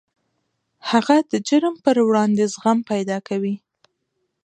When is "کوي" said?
3.27-3.55